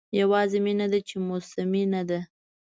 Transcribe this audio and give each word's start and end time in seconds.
یوازې 0.19 0.57
مینه 0.65 0.85
ده 0.91 0.99
چې 1.07 1.15
موسمي 1.27 1.83
نه 1.93 2.01
ده. 2.09 2.19